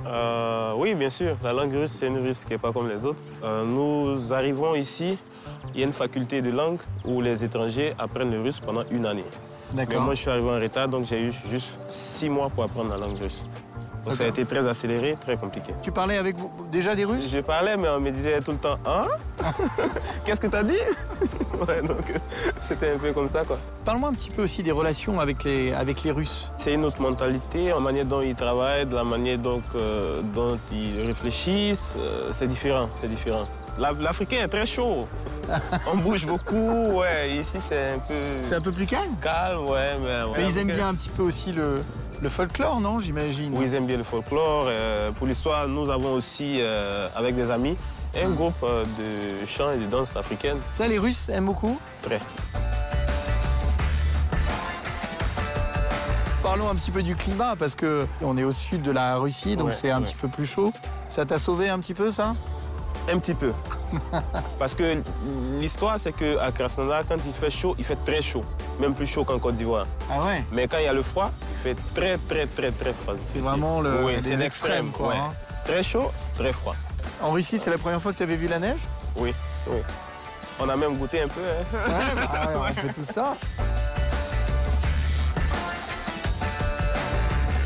Euh, 0.05 0.73
oui, 0.77 0.95
bien 0.95 1.09
sûr. 1.09 1.35
La 1.43 1.51
langue 1.51 1.73
russe, 1.73 1.91
c'est 1.99 2.07
une 2.07 2.19
russe 2.19 2.45
qui 2.45 2.53
n'est 2.53 2.57
pas 2.57 2.71
comme 2.71 2.87
les 2.87 3.03
autres. 3.03 3.21
Euh, 3.43 3.65
nous 3.65 4.31
arrivons 4.31 4.73
ici, 4.75 5.17
il 5.73 5.81
y 5.81 5.83
a 5.83 5.85
une 5.85 5.93
faculté 5.93 6.41
de 6.41 6.49
langue 6.49 6.79
où 7.03 7.19
les 7.21 7.43
étrangers 7.43 7.93
apprennent 7.99 8.31
le 8.31 8.41
russe 8.41 8.59
pendant 8.59 8.83
une 8.89 9.05
année. 9.05 9.25
Mais 9.75 9.85
moi, 9.97 10.13
je 10.13 10.21
suis 10.21 10.29
arrivé 10.29 10.49
en 10.49 10.59
retard, 10.59 10.87
donc 10.87 11.05
j'ai 11.05 11.21
eu 11.21 11.33
juste 11.49 11.75
six 11.89 12.29
mois 12.29 12.49
pour 12.49 12.63
apprendre 12.63 12.89
la 12.89 12.97
langue 12.97 13.17
russe. 13.19 13.43
Donc 14.05 14.15
ça 14.15 14.23
a 14.23 14.27
été 14.27 14.45
très 14.45 14.65
accéléré, 14.65 15.17
très 15.19 15.35
compliqué. 15.35 15.73
Tu 15.81 15.91
parlais 15.91 16.17
avec 16.17 16.37
vous 16.37 16.49
déjà 16.71 16.95
des 16.95 17.03
Russes? 17.03 17.29
Je 17.29 17.39
parlais, 17.39 17.75
mais 17.75 17.89
on 17.89 17.99
me 17.99 18.09
disait 18.11 18.39
tout 18.39 18.51
le 18.51 18.57
temps 18.57 18.77
Hein? 18.85 19.05
Qu'est-ce 20.25 20.39
que 20.39 20.47
tu 20.47 20.55
as 20.55 20.63
dit? 20.63 20.79
Ouais, 21.67 21.81
donc 21.81 22.09
euh, 22.09 22.17
c'était 22.61 22.91
un 22.93 22.97
peu 22.97 23.11
comme 23.13 23.27
ça, 23.27 23.43
quoi. 23.43 23.57
Parle-moi 23.85 24.09
un 24.09 24.13
petit 24.13 24.29
peu 24.29 24.43
aussi 24.43 24.63
des 24.63 24.71
relations 24.71 25.19
avec 25.19 25.43
les, 25.43 25.73
avec 25.73 26.03
les 26.03 26.11
Russes. 26.11 26.51
C'est 26.57 26.73
une 26.73 26.85
autre 26.85 27.01
mentalité, 27.01 27.69
la 27.69 27.79
manière 27.79 28.05
dont 28.05 28.21
ils 28.21 28.35
travaillent, 28.35 28.85
de 28.85 28.95
la 28.95 29.03
manière 29.03 29.37
donc, 29.37 29.63
euh, 29.75 30.21
dont 30.35 30.57
ils 30.71 31.01
réfléchissent, 31.05 31.93
euh, 31.97 32.29
c'est 32.33 32.47
différent, 32.47 32.89
c'est 32.99 33.09
différent. 33.09 33.47
La- 33.79 33.93
L'Africain 33.99 34.37
est 34.43 34.47
très 34.47 34.65
chaud. 34.65 35.07
On 35.93 35.97
bouge 35.97 36.25
beaucoup, 36.25 36.99
ouais. 36.99 37.29
Ici, 37.39 37.57
c'est 37.69 37.91
un 37.91 37.99
peu 37.99 38.13
C'est 38.41 38.55
un 38.55 38.61
peu 38.61 38.71
plus 38.71 38.85
calme 38.85 39.15
calme, 39.21 39.65
ouais. 39.67 39.93
Mais, 40.01 40.23
ouais. 40.31 40.37
Mais 40.37 40.49
ils 40.49 40.57
aiment 40.57 40.71
bien 40.73 40.89
un 40.89 40.95
petit 40.95 41.09
peu 41.09 41.23
aussi 41.23 41.51
le, 41.51 41.81
le 42.21 42.29
folklore, 42.29 42.79
non 42.81 42.99
J'imagine? 42.99 43.53
Oui, 43.55 43.65
ils 43.67 43.73
aiment 43.75 43.85
bien 43.85 43.97
le 43.97 44.03
folklore. 44.03 44.65
Euh, 44.67 45.11
pour 45.11 45.27
l'histoire, 45.27 45.67
nous 45.67 45.89
avons 45.91 46.13
aussi, 46.13 46.57
euh, 46.59 47.07
avec 47.15 47.35
des 47.35 47.51
amis, 47.51 47.77
un 48.23 48.29
groupe 48.29 48.55
euh, 48.63 48.83
de 48.83 49.45
chant 49.45 49.71
et 49.71 49.77
de 49.77 49.85
danse 49.85 50.15
africaine. 50.15 50.57
Ça, 50.73 50.87
les 50.87 50.97
Russes 50.97 51.29
aiment 51.29 51.45
beaucoup 51.45 51.79
Très. 52.01 52.19
parlons 56.47 56.69
un 56.69 56.75
petit 56.75 56.91
peu 56.91 57.03
du 57.03 57.13
climat 57.13 57.57
parce 57.59 57.75
que 57.75 58.07
on 58.21 58.37
est 58.37 58.43
au 58.45 58.51
sud 58.51 58.81
de 58.81 58.91
la 58.91 59.17
Russie, 59.17 59.57
donc 59.57 59.73
c'est 59.73 59.91
un 59.91 60.01
petit 60.01 60.15
peu 60.15 60.29
plus 60.29 60.45
chaud. 60.45 60.71
Ça 61.09 61.25
t'a 61.25 61.39
sauvé 61.39 61.67
un 61.67 61.77
petit 61.79 61.93
peu 61.93 62.09
ça? 62.09 62.35
Un 63.11 63.19
petit 63.19 63.33
peu. 63.33 63.51
parce 64.59 64.73
que 64.73 64.97
l'histoire, 65.59 65.99
c'est 65.99 66.13
qu'à 66.13 66.51
Krasnodar, 66.51 67.03
quand 67.05 67.17
il 67.25 67.33
fait 67.33 67.51
chaud, 67.51 67.75
il 67.77 67.83
fait 67.83 67.97
très 68.05 68.21
chaud. 68.21 68.45
Même 68.79 68.93
plus 68.93 69.07
chaud 69.07 69.25
qu'en 69.25 69.39
Côte 69.39 69.55
d'Ivoire. 69.55 69.87
Ah 70.09 70.23
ouais? 70.23 70.45
Mais 70.53 70.67
quand 70.67 70.77
il 70.77 70.85
y 70.85 70.87
a 70.87 70.93
le 70.93 71.03
froid, 71.03 71.31
il 71.51 71.57
fait 71.57 71.77
très, 71.93 72.17
très, 72.17 72.47
très, 72.47 72.71
très 72.71 72.93
froid. 72.93 73.15
C'est 73.33 73.39
vraiment 73.39 73.81
le. 73.81 74.05
Oui, 74.05 74.13
c'est 74.21 74.37
l'extrême, 74.37 74.91
quoi. 74.91 75.15
Hein. 75.15 75.33
Très 75.65 75.83
chaud, 75.83 76.11
très 76.33 76.53
froid. 76.53 76.75
En 77.21 77.31
Russie, 77.31 77.59
c'est 77.63 77.71
la 77.71 77.77
première 77.77 78.01
fois 78.01 78.11
que 78.11 78.17
tu 78.17 78.23
avais 78.23 78.35
vu 78.35 78.47
la 78.47 78.59
neige? 78.59 78.81
Oui, 79.15 79.33
oui. 79.67 79.77
On 80.59 80.69
a 80.69 80.75
même 80.75 80.95
goûté 80.97 81.21
un 81.21 81.27
peu. 81.27 81.41
Hein. 81.41 81.77
Ouais, 81.87 82.15
bah, 82.15 82.51
on 82.55 82.73
fait 82.73 82.93
tout 82.93 83.03
ça. 83.03 83.35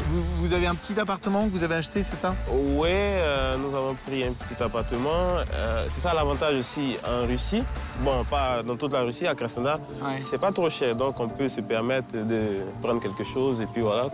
Vous, 0.10 0.54
avez 0.54 0.68
un 0.68 0.76
petit 0.76 1.00
appartement 1.00 1.46
que 1.46 1.52
vous 1.52 1.64
avez 1.64 1.76
acheté, 1.76 2.04
c'est 2.04 2.18
ça? 2.18 2.36
Oui, 2.50 2.90
euh, 2.90 3.56
nous 3.58 3.74
avons 3.76 3.94
pris 4.06 4.26
un 4.26 4.34
petit 4.34 4.62
appartement. 4.62 5.38
Euh, 5.54 5.86
c'est 5.90 6.02
ça 6.02 6.14
l'avantage 6.14 6.56
aussi 6.56 6.98
en 7.08 7.26
Russie. 7.26 7.64
Bon, 8.02 8.26
pas 8.26 8.62
dans 8.62 8.76
toute 8.76 8.92
la 8.92 9.02
Russie, 9.04 9.28
à 9.28 9.36
Krasnodar, 9.36 9.80
c'est 10.20 10.40
pas 10.40 10.52
trop 10.52 10.70
cher. 10.70 10.96
Donc 10.96 11.20
on 11.22 11.30
peut 11.30 11.48
se 11.48 11.62
permettre 11.62 12.12
de 12.12 12.64
prendre 12.82 13.00
quelque 13.00 13.24
chose 13.24 13.62
et 13.62 13.66
puis 13.66 13.82
voilà. 13.82 14.08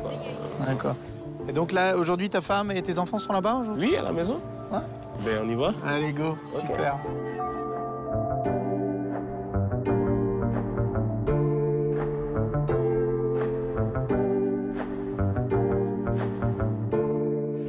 D'accord. 0.67 0.95
Et 1.49 1.53
donc 1.53 1.71
là, 1.71 1.95
aujourd'hui, 1.97 2.29
ta 2.29 2.41
femme 2.41 2.69
et 2.69 2.81
tes 2.83 2.99
enfants 2.99 3.17
sont 3.17 3.33
là-bas 3.33 3.55
aujourd'hui? 3.55 3.89
Oui, 3.91 3.97
à 3.97 4.03
la 4.03 4.11
maison. 4.11 4.39
Ouais. 4.71 4.79
Ben, 5.23 5.39
on 5.43 5.49
y 5.49 5.55
va. 5.55 5.73
Allez, 5.85 6.13
go. 6.13 6.37
Super. 6.51 6.95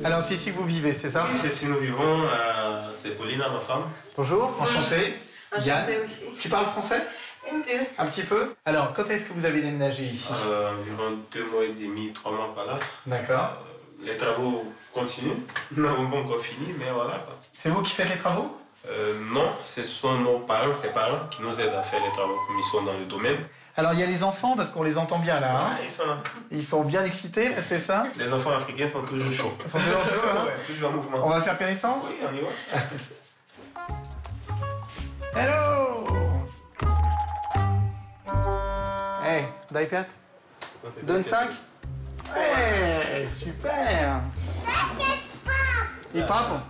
Alors 0.04 0.22
c'est 0.22 0.34
ici 0.34 0.50
que 0.52 0.56
vous 0.56 0.64
vivez, 0.64 0.92
c'est 0.94 1.10
ça? 1.10 1.26
Oui, 1.30 1.38
c'est 1.40 1.48
ici 1.48 1.66
que 1.66 1.70
nous 1.70 1.78
vivons. 1.78 2.22
Euh, 2.22 2.88
c'est 2.92 3.16
Paulina, 3.16 3.48
ma 3.50 3.60
femme. 3.60 3.82
Bonjour, 4.16 4.54
enchanté. 4.60 5.14
Enchantée 5.56 5.98
aussi. 6.04 6.24
Tu 6.40 6.48
parles 6.48 6.66
français? 6.66 7.02
Un 7.50 7.60
peu. 7.60 7.78
Un 7.98 8.06
petit 8.06 8.22
peu? 8.22 8.54
Alors, 8.64 8.92
quand 8.92 9.08
est-ce 9.10 9.28
que 9.28 9.32
vous 9.32 9.44
avez 9.44 9.60
déménagé 9.62 10.04
ici? 10.04 10.32
Euh, 10.46 10.70
Environ 10.72 11.18
deux 11.32 11.44
mois 11.50 11.64
et 11.64 11.72
demi, 11.72 12.12
trois 12.12 12.32
mois 12.32 12.54
par 12.54 12.66
là. 12.66 12.78
D'accord. 13.06 13.56
Euh, 13.64 13.77
les 14.00 14.16
travaux 14.16 14.64
continuent. 14.94 15.42
Nous 15.72 15.82
n'avons 15.84 16.08
pas 16.10 16.16
encore 16.18 16.40
fini, 16.40 16.72
mais 16.78 16.86
voilà. 16.92 17.20
C'est 17.52 17.68
vous 17.70 17.82
qui 17.82 17.92
faites 17.92 18.08
les 18.08 18.16
travaux? 18.16 18.56
Euh, 18.88 19.14
Non, 19.32 19.50
ce 19.64 19.82
sont 19.84 20.18
nos 20.18 20.38
parents, 20.40 20.74
ses 20.74 20.90
parents, 20.90 21.26
qui 21.30 21.42
nous 21.42 21.60
aident 21.60 21.74
à 21.74 21.82
faire 21.82 22.00
les 22.02 22.10
travaux 22.12 22.36
comme 22.46 22.58
ils 22.58 22.62
sont 22.70 22.82
dans 22.82 22.94
le 22.94 23.04
domaine. 23.04 23.38
Alors 23.76 23.92
il 23.92 24.00
y 24.00 24.02
a 24.02 24.06
les 24.06 24.24
enfants 24.24 24.56
parce 24.56 24.70
qu'on 24.70 24.82
les 24.82 24.98
entend 24.98 25.18
bien 25.20 25.38
là. 25.38 25.60
Hein 25.60 25.76
ils 25.84 25.88
sont 25.90 26.06
là. 26.06 26.18
Ils 26.50 26.64
sont 26.64 26.82
bien 26.84 27.04
excités, 27.04 27.50
c'est 27.62 27.78
ça? 27.78 28.06
Les 28.16 28.32
enfants 28.32 28.50
africains 28.50 28.88
sont 28.88 29.02
toujours 29.02 29.30
chauds. 29.30 29.54
Ils 29.64 29.70
sont 29.70 29.78
toujours 29.78 30.04
chauds, 30.04 30.28
hein 30.28 30.44
ouais, 30.46 30.64
toujours 30.74 30.90
en 30.90 30.92
mouvement. 30.94 31.18
On 31.24 31.30
va 31.30 31.40
faire 31.40 31.56
connaissance? 31.56 32.06
Oui, 32.08 32.16
on 32.28 32.34
y 32.34 32.40
va. 32.40 32.48
Hello 35.40 36.04
Hey, 39.24 39.44
d'iPad 39.70 40.06
Donne 41.02 41.22
5 41.22 41.50
Hey, 42.36 43.28
super. 43.28 44.20
Et 46.14 46.22
papa 46.22 46.64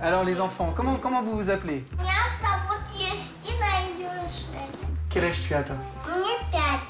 Alors 0.00 0.24
les 0.24 0.40
enfants, 0.40 0.72
comment, 0.74 0.96
comment 0.96 1.22
vous 1.22 1.36
vous 1.36 1.50
appelez? 1.50 1.84
Quel 5.08 5.24
âge 5.24 5.42
tu 5.46 5.54
as 5.54 5.62
toi? 5.62 5.74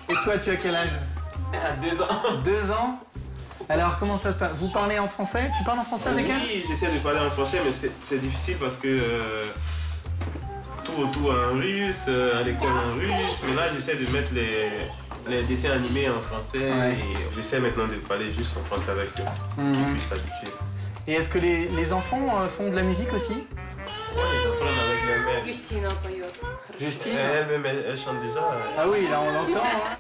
Et 0.08 0.14
toi, 0.14 0.38
tu 0.38 0.50
as 0.50 0.56
quel 0.56 0.74
âge? 0.74 0.90
Deux 1.80 2.00
ans. 2.02 2.06
Deux 2.44 2.70
ans? 2.70 2.98
Alors, 3.68 3.98
comment 3.98 4.18
ça 4.18 4.32
se 4.32 4.38
passe? 4.38 4.52
Vous 4.56 4.68
parlez 4.68 4.98
en 4.98 5.06
français? 5.06 5.50
Tu 5.56 5.64
parles 5.64 5.78
en 5.78 5.84
français 5.84 6.10
avec 6.10 6.28
elle? 6.28 6.36
Oui, 6.36 6.64
j'essaie 6.68 6.92
de 6.92 6.98
parler 6.98 7.20
en 7.20 7.30
français, 7.30 7.60
mais 7.64 7.72
c'est 8.02 8.18
difficile 8.18 8.56
parce 8.58 8.76
que 8.76 8.88
euh, 8.88 9.46
tout 10.84 11.00
autour 11.00 11.30
en 11.30 11.54
russe, 11.56 12.04
euh, 12.08 12.40
à 12.40 12.42
l'école 12.42 12.72
en 12.72 12.94
russe. 12.94 13.38
Mais 13.48 13.54
là, 13.54 13.72
j'essaie 13.72 13.96
de 13.96 14.10
mettre 14.10 14.34
les, 14.34 14.70
les 15.30 15.42
dessins 15.42 15.70
animés 15.70 16.08
en 16.08 16.20
français. 16.20 16.58
Et 16.58 17.34
j'essaie 17.34 17.60
maintenant 17.60 17.86
de 17.86 17.94
parler 17.96 18.30
juste 18.30 18.56
en 18.56 18.64
français 18.64 18.90
avec 18.90 19.08
eux, 19.18 19.60
mhm. 19.60 19.92
puissent 19.92 20.08
s'habituer. 20.08 20.52
Et 21.06 21.14
est-ce 21.14 21.28
que 21.28 21.38
les, 21.38 21.68
les 21.68 21.92
enfants 21.92 22.40
euh, 22.40 22.48
font 22.48 22.68
de 22.70 22.76
la 22.76 22.82
musique 22.82 23.12
aussi? 23.12 23.32
Ils 23.32 24.48
apprennent 24.48 24.78
avec 24.78 25.46
les. 25.46 25.52
Justine, 25.52 25.88
Justine? 26.78 27.12
Elle-même, 27.16 27.64
elle, 27.64 27.96
chante 27.96 28.20
déjà. 28.20 28.40
Euh. 28.40 28.78
Ah 28.78 28.84
oui, 28.88 29.08
là 29.10 29.20
on 29.20 29.32
l'entend. 29.32 29.64
Hein. 29.64 29.96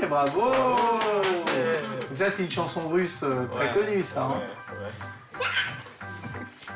Ouais, 0.00 0.06
bravo 0.06 0.52
Ça, 2.12 2.30
c'est 2.30 2.42
une 2.42 2.50
chanson 2.50 2.88
russe 2.88 3.20
euh, 3.22 3.46
très 3.46 3.66
ouais. 3.66 3.72
connue, 3.74 4.02
ça. 4.02 4.22
Hein. 4.24 4.28
Ouais, 4.30 4.84
ouais. 4.84 5.46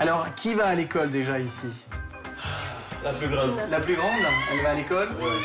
Alors, 0.01 0.27
qui 0.35 0.55
va 0.55 0.67
à 0.69 0.75
l'école 0.75 1.11
déjà 1.11 1.39
ici 1.39 1.69
La 3.03 3.13
plus 3.13 3.29
grande. 3.29 3.55
La 3.71 3.81
plus 3.81 3.97
grande 3.97 4.21
Elle 4.53 4.63
va 4.63 4.71
à 4.71 4.75
l'école 4.75 5.09
Ouais. 5.21 5.41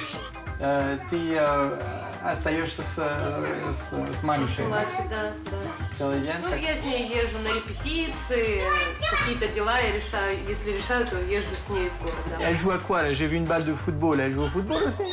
Euh, 0.61 0.97
Ты 1.09 1.35
э, 1.37 1.69
остаешься 2.25 2.81
с, 2.81 2.99
с, 3.71 3.91
с 4.19 4.23
маленькой? 4.23 4.65
Младший, 4.65 5.05
да, 5.09 5.31
да. 5.49 5.95
Целый 5.97 6.19
день? 6.19 6.33
Ну, 6.41 6.53
я 6.53 6.75
с 6.75 6.83
ней 6.83 7.07
езжу 7.07 7.39
на 7.39 7.47
репетиции, 7.47 8.61
какие-то 9.09 9.47
дела 9.47 9.79
я 9.79 9.93
решаю. 9.93 10.37
Если 10.45 10.71
решаю, 10.71 11.07
то 11.07 11.15
езжу 11.17 11.55
с 11.55 11.69
ней 11.69 11.89
в 11.89 12.03
город. 12.03 12.15
да. 12.37 12.45
Elle 12.49 12.57
joue 12.57 12.71
à 12.71 12.77
quoi 12.77 13.03
là 13.03 13.13
J'ai 13.13 13.27
vu 13.27 13.37
une 13.37 13.45
balle 13.45 13.63
de 13.63 13.73
football. 13.73 14.19
Elle 14.19 14.33
joue 14.33 14.43
au 14.43 14.49
football 14.49 14.83
aussi 14.83 15.03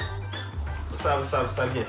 Ça, 0.96 1.22
ça, 1.22 1.48
ça 1.48 1.64
vient. 1.66 1.86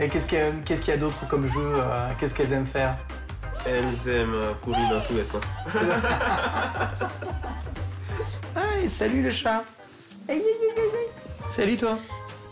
Et 0.00 0.08
qu'est-ce 0.08 0.26
qu'il 0.26 0.38
y 0.38 0.64
qu'il 0.80 0.88
y 0.88 0.92
a 0.92 0.96
d'autre 0.96 1.26
comme 1.28 1.46
jeu 1.46 1.60
euh, 1.78 2.08
Qu'est-ce 2.18 2.34
qu'elles 2.34 2.52
aiment 2.52 2.66
faire? 2.66 2.96
Elles 3.66 4.08
aiment 4.12 4.34
euh, 4.34 4.52
courir 4.62 4.88
dans 4.90 5.00
tous 5.00 5.14
les 5.14 5.24
sens. 5.24 5.42
Hey, 8.56 8.88
salut 8.88 9.22
le 9.22 9.30
chat 9.30 9.62
Hey, 10.28 10.36
hey, 10.38 10.44
hey, 10.44 10.70
hey, 10.76 10.84
hey. 10.84 11.08
Salut 11.50 11.76
toi 11.76 11.98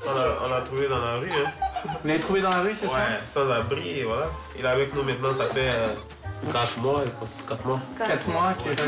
On 0.07 0.49
l'a 0.51 0.61
trouvé 0.63 0.89
dans 0.89 0.99
la 0.99 1.17
rue. 1.17 1.29
Hein. 1.31 1.51
Vous 1.85 2.09
l'avez 2.09 2.21
trouvé 2.21 2.41
dans 2.41 2.51
la 2.51 2.61
rue, 2.61 2.75
c'est 2.75 2.87
ça? 2.87 2.95
Ouais, 2.95 3.21
sans 3.27 3.51
abri, 3.51 3.99
et 4.01 4.05
voilà. 4.05 4.27
Il 4.59 4.65
est 4.65 4.69
avec 4.69 4.95
nous 4.95 5.03
maintenant, 5.03 5.33
ça 5.37 5.45
fait 5.47 5.71
4 6.53 6.79
mois, 6.79 7.03
je 7.05 7.11
pense. 7.11 7.43
4 7.49 7.65
mois. 7.67 7.81
4 7.99 8.29
mois 8.29 8.55
qu'il 8.55 8.73
est 8.73 8.77
là. 8.77 8.85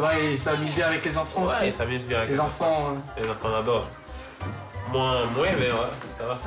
Ouais. 0.00 0.30
Il 0.32 0.38
s'amuse 0.38 0.74
bien 0.74 0.86
avec 0.86 1.04
les 1.04 1.18
enfants 1.18 1.42
Ouais, 1.44 1.52
il 1.62 1.68
aussi 1.68 1.76
s'amuse 1.76 2.04
bien 2.06 2.18
avec 2.18 2.30
Les 2.30 2.40
enfants. 2.40 2.94
euh, 3.18 3.22
Les 3.22 3.30
enfants 3.30 3.54
adorent. 3.54 3.88
Moins, 4.92 5.26
moins, 5.36 5.52
mais 5.58 5.70
ouais, 5.70 5.90
ça 6.18 6.24
va. 6.26 6.38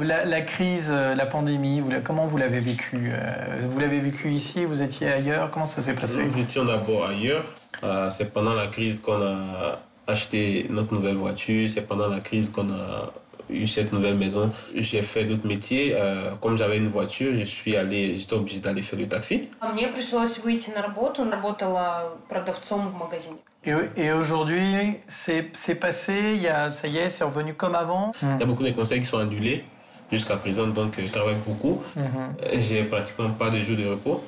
La, 0.00 0.24
la 0.24 0.40
crise, 0.42 0.90
euh, 0.92 1.14
la 1.14 1.24
pandémie, 1.24 1.80
vous 1.80 1.90
la- 1.90 2.00
comment 2.00 2.26
vous 2.26 2.36
l'avez 2.36 2.58
vécu 2.58 3.10
euh, 3.12 3.60
Vous 3.70 3.78
l'avez 3.78 4.00
vécu 4.00 4.28
ici 4.30 4.64
Vous 4.64 4.82
étiez 4.82 5.08
ailleurs 5.10 5.50
Comment 5.50 5.66
ça 5.66 5.80
s'est 5.80 5.94
passé? 5.94 6.24
Nous 6.24 6.38
étions 6.40 6.64
d'abord 6.64 7.06
ailleurs. 7.06 7.44
Euh, 7.84 8.10
c'est 8.10 8.32
pendant 8.32 8.54
la 8.54 8.66
crise 8.66 9.00
qu'on 9.00 9.22
a 9.22 9.78
acheté 10.06 10.66
notre 10.68 10.92
nouvelle 10.92 11.14
voiture. 11.16 11.70
C'est 11.72 11.82
pendant 11.86 12.08
la 12.08 12.18
crise 12.20 12.50
qu'on 12.50 12.70
a 12.72 13.12
eu 13.49 13.65
cette 13.67 13.91
nouvelle 13.91 14.15
maison. 14.15 14.51
J'ai 14.75 15.01
fait 15.01 15.25
d'autres 15.25 15.47
métiers. 15.47 15.93
Euh, 15.95 16.31
comme 16.41 16.55
j'avais 16.57 16.77
une 16.77 16.89
voiture, 16.89 17.31
je 17.37 17.43
suis 17.45 17.75
allé, 17.75 18.17
j'étais 18.19 18.33
obligé 18.35 18.59
d'aller 18.59 18.81
faire 18.83 18.99
le 18.99 19.07
taxi. 19.07 19.49
А 19.61 19.71
Мне 19.73 19.87
пришлось 19.87 20.37
выйти 20.39 20.69
на 20.71 20.81
работу. 20.83 21.23
Работала 21.29 22.13
продавцом 22.29 22.87
в 22.87 22.95
магазине. 22.95 23.37
Et, 23.65 23.73
et 23.97 24.11
aujourd'hui, 24.13 24.99
c'est 25.07 25.49
c'est 25.53 25.75
passé, 25.75 26.13
il 26.35 26.41
y 26.43 26.47
a, 26.47 26.71
ça 26.71 26.87
y 26.87 26.97
est, 26.97 27.09
c'est 27.09 27.23
revenu 27.25 27.53
comme 27.55 27.75
avant 27.75 28.13
Il 28.21 28.39
y 28.39 28.43
a 28.43 28.45
beaucoup 28.45 28.63
de 28.63 28.71
conseils 28.71 28.99
qui 29.01 29.05
sont 29.05 29.17
annulés 29.17 29.63
jusqu'à 30.11 30.37
présent, 30.37 30.67
donc 30.67 30.97
euh, 30.97 31.03
je 31.05 31.11
travaille 31.11 31.35
beaucoup. 31.45 31.83
Mhm. 31.95 32.05
Euh, 32.43 32.57
J'ai 32.59 32.83
pratiquement 32.83 33.31
pas 33.31 33.49
de 33.49 33.59
jours 33.61 33.77
de 33.77 33.85
repos. 33.87 34.23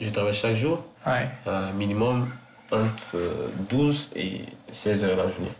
Je 0.00 0.10
travaille 0.10 0.34
chaque 0.34 0.56
jour, 0.56 0.84
Ouais. 1.06 1.28
euh, 1.46 1.72
minimum 1.72 2.28
entre 2.72 3.14
euh, 3.16 3.48
12 3.70 4.10
et 4.16 4.40
16 4.72 5.04
heures 5.04 5.16
la 5.16 5.30
journée. 5.30 5.52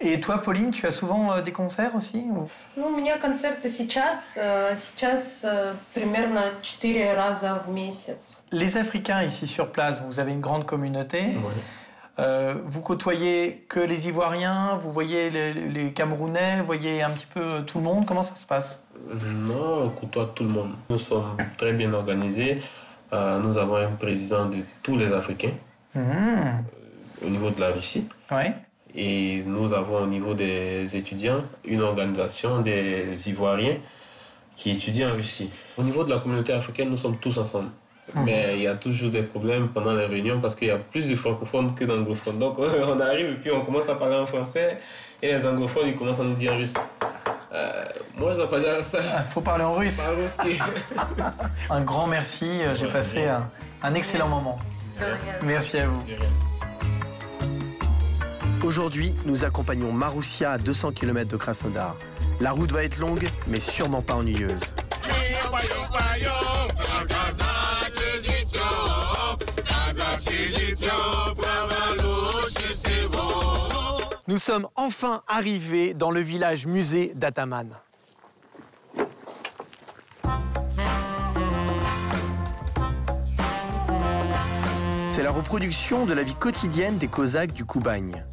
Et 0.00 0.20
toi, 0.20 0.38
Pauline, 0.42 0.70
tu 0.72 0.86
as 0.86 0.90
souvent 0.90 1.32
euh, 1.32 1.40
des 1.40 1.52
concerts 1.52 1.94
aussi 1.94 2.24
ou- 2.30 2.48
Ну, 2.76 2.86
у 2.88 2.96
меня 2.96 3.16
концерты 3.18 3.68
сейчас, 3.70 4.34
э, 4.36 4.76
сейчас 4.76 5.40
э, 5.44 5.72
примерно 5.94 6.52
4 6.62 7.14
раза 7.14 7.62
в 7.64 7.70
месяц. 7.70 8.42
Les 8.50 8.76
Africains 8.76 9.22
ici 9.22 9.46
sur 9.46 9.70
place, 9.70 10.02
vous 10.02 10.18
avez 10.18 10.32
une 10.32 10.40
grande 10.40 10.66
communauté. 10.66 11.36
Euh, 12.18 12.54
vous 12.66 12.80
côtoyez 12.80 13.64
que 13.68 13.80
les 13.80 14.06
Ivoiriens, 14.08 14.76
vous 14.80 14.92
voyez 14.92 15.30
les, 15.30 15.52
les 15.52 15.92
Camerounais, 15.92 16.58
vous 16.60 16.66
voyez 16.66 17.02
un 17.02 17.10
petit 17.10 17.26
peu 17.26 17.62
tout 17.64 17.78
le 17.78 17.84
monde. 17.84 18.04
Comment 18.06 18.22
ça 18.22 18.34
se 18.36 18.46
passe 18.46 18.82
Non, 19.08 19.84
on 19.86 19.88
côtoie 19.90 20.30
tout 20.34 20.44
le 20.44 20.50
monde. 20.50 20.72
Nous 20.90 20.98
sommes 20.98 21.36
très 21.56 21.72
bien 21.72 21.92
organisés. 21.92 22.62
Euh, 23.12 23.38
nous 23.40 23.56
avons 23.58 23.76
un 23.76 23.88
président 23.98 24.46
de 24.46 24.58
tous 24.82 24.96
les 24.96 25.12
Africains. 25.12 25.54
Mhm. 25.94 26.64
au 27.24 27.28
niveau 27.30 27.50
de 27.50 27.60
la 27.60 27.70
Russie. 27.70 28.06
Ouais. 28.30 28.52
Et 28.95 29.43
nous 29.45 29.73
avons 29.73 30.03
au 30.03 30.07
niveau 30.07 30.33
des 30.33 30.95
étudiants 30.95 31.43
une 31.63 31.81
organisation 31.81 32.61
des 32.61 33.29
Ivoiriens 33.29 33.77
qui 34.55 34.71
étudient 34.71 35.11
en 35.11 35.15
Russie. 35.15 35.49
Au 35.77 35.83
niveau 35.83 36.03
de 36.03 36.09
la 36.09 36.17
communauté 36.17 36.53
africaine, 36.53 36.89
nous 36.89 36.97
sommes 36.97 37.17
tous 37.17 37.37
ensemble. 37.37 37.69
Mhm. 38.13 38.23
Mais 38.25 38.55
il 38.55 38.63
y 38.63 38.67
a 38.67 38.75
toujours 38.75 39.11
des 39.11 39.21
problèmes 39.21 39.69
pendant 39.69 39.93
les 39.93 40.05
réunions 40.05 40.39
parce 40.39 40.55
qu'il 40.55 40.67
y 40.67 40.71
a 40.71 40.77
plus 40.77 41.07
de 41.07 41.15
francophones 41.15 41.75
que 41.75 41.85
d'anglophones. 41.85 42.39
Donc 42.39 42.57
on 42.59 42.99
arrive 42.99 43.27
et 43.27 43.35
puis 43.35 43.51
on 43.51 43.61
commence 43.61 43.87
à 43.87 43.95
parler 43.95 44.17
en 44.17 44.25
français 44.25 44.79
et 45.21 45.27
les 45.27 45.45
anglophones 45.45 45.87
ils 45.87 45.95
commencent 45.95 46.19
à 46.19 46.23
nous 46.23 46.35
dire 46.35 46.53
russe. 46.53 46.73
Euh, 47.51 47.83
moi, 48.15 48.33
je 48.33 48.41
pas 48.43 48.59
ça. 48.59 48.99
Il 48.99 49.09
ah, 49.15 49.23
faut 49.23 49.41
parler 49.41 49.63
en 49.63 49.73
russe. 49.73 50.01
un 51.69 51.81
grand 51.81 52.05
merci. 52.05 52.61
J'ai 52.75 52.87
passé 52.87 53.25
un, 53.25 53.49
un, 53.81 53.93
excellent 53.95 54.27
moment. 54.27 54.59
Merci 55.43 55.79
à 55.79 55.87
vous. 55.87 56.03
Aujourd'hui, 58.63 59.15
nous 59.25 59.45
accompagnons 59.45 59.93
Maroussia 59.93 60.51
à 60.51 60.57
200 60.57 60.91
km 60.91 61.31
de 61.31 61.37
Krasnodar. 61.37 61.95
La 62.41 62.51
route 62.51 62.71
va 62.71 62.83
être 62.83 62.99
longue, 62.99 63.29
mais 63.47 63.59
sûrement 63.59 64.01
pas 64.01 64.15
ennuyeuse. 64.15 64.59
Nous 74.27 74.37
sommes 74.37 74.67
enfin 74.75 75.23
arrivés 75.27 75.93
dans 75.93 76.11
le 76.11 76.19
village 76.19 76.67
musée 76.67 77.13
d'Ataman. 77.15 77.69
C'est 85.09 85.23
la 85.23 85.31
reproduction 85.31 86.05
de 86.05 86.13
la 86.13 86.23
vie 86.23 86.35
quotidienne 86.35 86.97
des 86.97 87.07
Cosaques 87.07 87.53
du 87.53 87.65
Koubagne. 87.65 88.23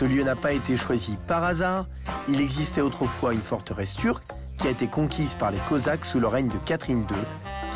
Ce 0.00 0.06
lieu 0.06 0.22
n'a 0.22 0.34
pas 0.34 0.54
été 0.54 0.78
choisi 0.78 1.14
par 1.28 1.44
hasard. 1.44 1.84
Il 2.26 2.40
existait 2.40 2.80
autrefois 2.80 3.34
une 3.34 3.42
forteresse 3.42 3.94
turque 3.94 4.24
qui 4.56 4.66
a 4.66 4.70
été 4.70 4.86
conquise 4.86 5.34
par 5.34 5.50
les 5.50 5.58
Cosaques 5.68 6.06
sous 6.06 6.18
le 6.18 6.26
règne 6.26 6.48
de 6.48 6.56
Catherine 6.64 7.00
II, 7.00 7.16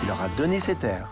qui 0.00 0.07
leur 0.07 0.23
a 0.23 0.28
donné 0.38 0.59
ces 0.59 0.75
terres. 0.75 1.07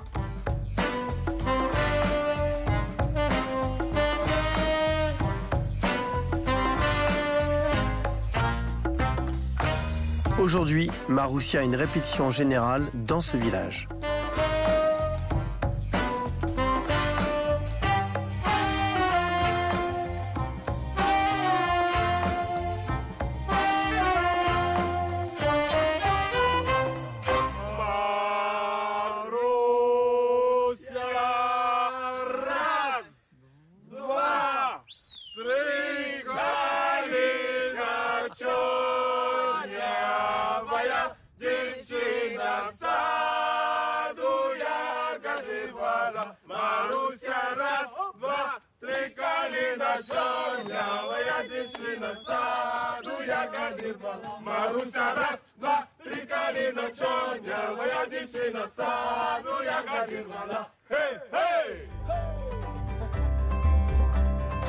Aujourd'hui, 10.41 10.91
Maroussia 11.11 11.61
a 11.61 11.63
une 11.63 11.77
répétition 11.77 12.31
générale 12.31 12.87
dans 12.95 13.21
ce 13.21 13.37
village. 13.37 13.87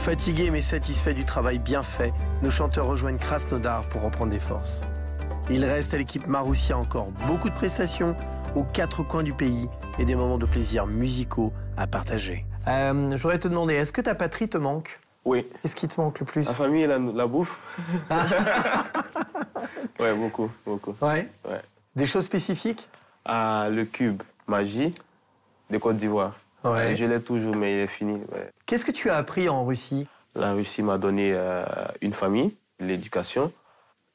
Fatigués 0.04 0.50
mais 0.52 0.62
satisfaits 0.62 1.14
du 1.14 1.24
travail 1.24 1.60
bien 1.60 1.82
fait, 1.82 2.14
nos 2.42 2.50
chanteurs 2.50 2.88
rejoignent 2.88 3.18
Krasnodar 3.18 3.88
pour 3.88 4.02
reprendre 4.02 4.32
des 4.32 4.40
forces. 4.40 4.82
Il 5.50 5.64
reste 5.64 5.94
à 5.94 5.98
l'équipe 5.98 6.28
Maroussia 6.28 6.78
encore 6.78 7.12
beaucoup 7.28 7.50
de 7.50 7.56
prestations 7.56 8.16
aux 8.56 8.64
quatre 8.64 9.04
coins 9.04 9.24
du 9.24 9.34
pays 9.34 9.68
et 10.00 10.06
des 10.06 10.16
moments 10.16 10.38
de 10.38 10.46
plaisir 10.46 10.88
musicaux 10.88 11.54
à 11.78 11.88
partager. 11.88 12.46
Euh, 12.68 13.16
je 13.16 13.22
voudrais 13.22 13.40
te 13.40 13.48
demander, 13.48 13.76
est-ce 13.76 13.92
que 13.94 14.02
ta 14.02 14.16
patrie 14.16 14.48
te 14.50 14.58
manque? 14.58 15.00
Oui. 15.26 15.48
Qu'est-ce 15.62 15.76
qui 15.76 15.88
te 15.88 16.00
manque 16.00 16.20
le 16.20 16.26
plus? 16.26 16.46
La 16.46 16.54
famille 16.54 16.84
et 16.84 16.88
la, 16.88 17.28
bouffe. 17.28 17.60
ouais, 20.00 20.14
beaucoup, 20.16 20.52
beaucoup. 20.66 20.96
Ouais. 21.02 21.30
Des 21.96 22.06
choses 22.06 22.26
spécifiques? 22.26 22.90
Ah, 23.26 23.70
Le 23.72 23.86
cube 23.86 24.22
magie 24.48 24.94
de 25.70 25.78
Côte 25.78 25.98
d'Ivoire. 25.98 26.34
Ouais. 26.64 26.96
Je 26.96 27.06
l'ai 27.06 27.22
toujours, 27.22 27.56
mais 27.56 27.74
il 27.74 27.80
est 27.80 27.88
fini. 27.88 28.22
Qu'est-ce 28.66 28.86
que 28.86 28.92
tu 28.92 29.10
as 29.10 29.18
appris 29.18 29.50
en 29.50 29.66
Russie? 29.66 30.08
La 30.36 30.54
Russie 30.54 30.82
m'a 30.82 30.98
donné 30.98 31.32
euh, 31.34 31.66
une 32.02 32.14
famille, 32.14 32.56
l'éducation, 32.80 33.52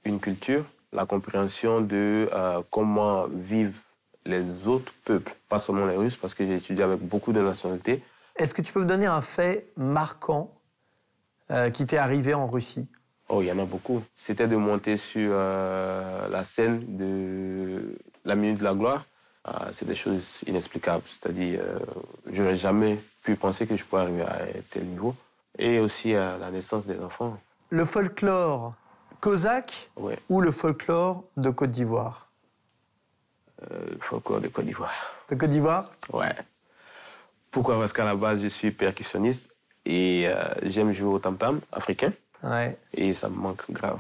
une 0.05 0.19
culture, 0.19 0.65
la 0.93 1.07
compréhension 1.07 1.81
de 1.81 2.29
euh, 2.33 2.61
comment 2.71 3.27
vivent 3.29 3.81
les 4.25 4.67
autres 4.67 4.93
peuples, 5.05 5.35
pas 5.49 5.59
seulement 5.59 5.87
les 5.87 5.97
Russes, 5.97 6.17
parce 6.17 6.35
que 6.35 6.45
j'ai 6.45 6.57
étudié 6.57 6.83
avec 6.85 7.01
beaucoup 7.01 7.33
de 7.33 7.41
nationalités. 7.41 8.03
Est-ce 8.37 8.53
que 8.53 8.63
tu 8.63 8.73
peux 8.73 8.81
me 8.81 8.87
donner 8.87 9.07
un 9.07 9.21
fait 9.21 9.69
marquant 9.77 10.51
euh, 11.51 11.71
qui 11.71 11.87
t'est 11.87 11.97
arrivé 11.99 12.35
en 12.35 12.47
Russie 12.47 12.89
Oh, 13.29 13.43
il 13.43 13.47
y 13.49 13.53
en 13.53 13.59
a 13.59 13.65
beaucoup. 13.67 14.03
C'était 14.17 14.49
de 14.49 14.57
monter 14.57 14.97
sur 14.97 15.35
la 15.35 16.43
scène 16.45 16.97
de 16.97 17.99
la 18.25 18.35
Minute 18.37 18.59
de 18.59 18.65
la 18.65 18.73
Gloire. 18.73 19.05
Ah, 19.45 19.67
c'est 19.71 19.85
des 19.87 19.95
choses 19.95 20.41
inexplicables. 20.47 21.05
C'est-à-dire, 21.07 21.61
je 22.33 22.43
n'aurais 22.43 22.57
jamais 22.57 22.99
pu 23.23 23.37
penser 23.37 23.67
que 23.67 23.77
je 23.77 23.85
pourrais 23.85 24.03
arriver 24.03 24.23
à 24.23 24.39
tel 24.71 24.87
niveau. 24.87 25.15
Et 25.59 25.79
aussi 25.79 26.15
à 26.15 26.39
la 26.39 26.51
naissance 26.51 26.87
des 26.87 26.99
enfants. 27.01 27.39
Le 27.69 27.85
folklore 27.85 28.73
cosaque 29.21 29.91
ou 30.31 30.41
le 30.41 30.51
folklore 30.51 31.25
de 31.37 31.51
Côte 31.51 31.71
d'Ivoire? 31.71 32.31
Euh, 33.71 33.91
Le 33.91 33.99
folklore 34.01 34.41
de 34.41 34.49
Côte 34.49 34.65
d'Ivoire. 34.65 34.95
De 35.29 35.35
Côte 35.35 35.51
d'Ivoire? 35.51 35.91
Ouais. 36.13 36.35
Pourquoi? 37.51 37.79
Parce 37.79 37.93
qu'à 37.93 38.05
la 38.05 38.15
base, 38.15 38.41
je 38.41 38.49
suis 38.49 38.71
percussionniste 38.71 39.49
et 39.89 40.29
euh, 40.29 40.35
j'aime 40.63 40.93
jouer 40.93 41.15
au 41.15 41.19
tam-tam 41.19 41.61
africain. 41.73 42.13
Ouais. 42.45 42.79
Et 42.95 43.15
ça 43.15 43.29
me 43.29 43.35
manque 43.35 43.69
grave. 43.71 43.99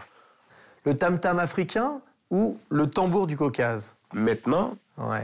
Le 0.84 0.96
tam-tam 0.96 1.40
africain 1.40 2.00
ou 2.30 2.58
le 2.68 2.88
tambour 2.88 3.26
du 3.26 3.36
Caucase? 3.36 3.92
Maintenant, 4.12 4.76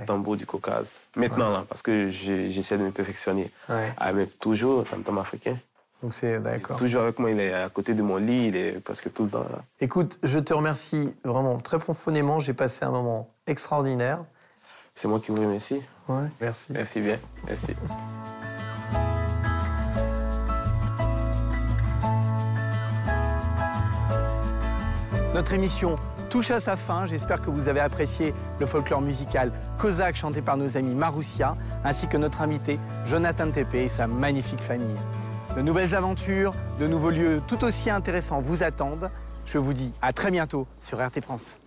tambour 0.06 0.36
du 0.36 0.46
Caucase. 0.46 1.00
Maintenant, 1.16 1.50
là, 1.50 1.64
parce 1.68 1.82
que 1.82 2.10
j'essaie 2.10 2.78
de 2.78 2.82
me 2.82 2.90
perfectionner. 2.90 3.52
Ah, 3.68 4.12
mais 4.12 4.26
toujours 4.26 4.84
tam-tam 4.84 5.18
africain. 5.18 5.56
Donc 6.02 6.12
c'est 6.12 6.38
d'accord. 6.38 6.76
Toujours 6.76 7.02
avec 7.02 7.18
moi, 7.18 7.30
il 7.30 7.40
est 7.40 7.54
à 7.54 7.68
côté 7.70 7.94
de 7.94 8.02
mon 8.02 8.16
lit, 8.16 8.48
il 8.48 8.56
est 8.56 8.72
presque 8.72 9.10
tout 9.12 9.24
le 9.24 9.30
temps 9.30 9.46
là. 9.50 9.62
Écoute, 9.80 10.18
je 10.22 10.38
te 10.38 10.52
remercie 10.52 11.14
vraiment 11.24 11.58
très 11.58 11.78
profondément. 11.78 12.40
J'ai 12.40 12.52
passé 12.52 12.84
un 12.84 12.90
moment 12.90 13.28
extraordinaire. 13.46 14.22
C'est 14.94 15.08
moi 15.08 15.18
qui 15.18 15.30
vous 15.30 15.40
remercie. 15.40 15.80
Ouais, 16.08 16.26
merci. 16.40 16.72
Merci 16.72 17.00
bien. 17.00 17.18
Merci. 17.46 17.74
Notre 25.34 25.52
émission 25.52 25.96
touche 26.30 26.52
à 26.52 26.60
sa 26.60 26.76
fin. 26.76 27.06
J'espère 27.06 27.42
que 27.42 27.50
vous 27.50 27.68
avez 27.68 27.80
apprécié 27.80 28.32
le 28.60 28.66
folklore 28.66 29.00
musical 29.00 29.50
cosaque 29.78 30.14
chanté 30.14 30.40
par 30.42 30.56
nos 30.56 30.76
amis 30.76 30.94
Maroussia, 30.94 31.56
ainsi 31.82 32.06
que 32.06 32.16
notre 32.16 32.40
invité 32.40 32.78
Jonathan 33.04 33.50
Tepe 33.50 33.74
et 33.74 33.88
sa 33.88 34.06
magnifique 34.06 34.60
famille. 34.60 34.96
De 35.56 35.60
nouvelles 35.60 35.96
aventures, 35.96 36.52
de 36.78 36.86
nouveaux 36.86 37.10
lieux 37.10 37.42
tout 37.48 37.64
aussi 37.64 37.90
intéressants 37.90 38.40
vous 38.40 38.62
attendent. 38.62 39.10
Je 39.44 39.58
vous 39.58 39.72
dis 39.72 39.92
à 40.00 40.12
très 40.12 40.30
bientôt 40.30 40.68
sur 40.78 41.04
RT 41.04 41.20
France. 41.20 41.58